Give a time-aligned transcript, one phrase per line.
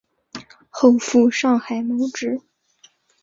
[0.71, 2.41] 后赴上海谋职。